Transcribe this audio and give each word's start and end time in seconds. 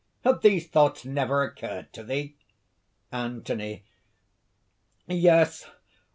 Have 0.23 0.41
these 0.41 0.67
thoughts 0.67 1.05
never 1.05 1.43
occurred 1.43 1.93
to 1.93 2.03
thee?" 2.03 2.35
ANTHONY. 3.11 3.83
"Yes!... 5.07 5.69